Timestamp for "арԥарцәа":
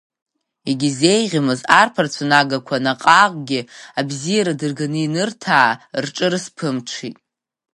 1.79-2.25